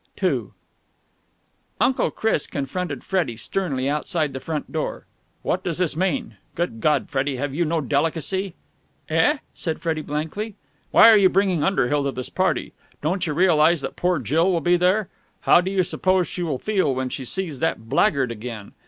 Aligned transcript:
II 0.23 0.45
Uncle 1.79 2.09
Chris 2.09 2.47
confronted 2.47 3.03
Freddie 3.03 3.37
sternly 3.37 3.87
outside 3.87 4.33
the 4.33 4.39
front 4.39 4.71
door. 4.71 5.05
"What 5.43 5.63
does 5.63 5.77
this 5.77 5.95
mean? 5.95 6.37
Good 6.55 6.79
God, 6.81 7.07
Freddie, 7.07 7.35
have 7.35 7.53
you 7.53 7.65
no 7.65 7.81
delicacy?" 7.81 8.55
"Eh?" 9.09 9.37
said 9.53 9.79
Freddie 9.79 10.01
blankly. 10.01 10.55
"Why 10.89 11.07
are 11.11 11.17
you 11.17 11.29
bringing 11.29 11.63
Underhill 11.63 12.03
to 12.05 12.11
this 12.11 12.29
party? 12.29 12.73
Don't 13.03 13.27
you 13.27 13.33
realize 13.35 13.81
that 13.81 13.95
poor 13.95 14.17
Jill 14.17 14.51
will 14.51 14.59
be 14.59 14.75
there? 14.75 15.09
How 15.41 15.61
do 15.61 15.69
you 15.69 15.83
suppose 15.83 16.27
she 16.27 16.41
will 16.41 16.57
feel 16.57 16.95
when 16.95 17.09
she 17.09 17.23
sees 17.23 17.59
that 17.59 17.87
blackguard 17.87 18.31
again? 18.31 18.71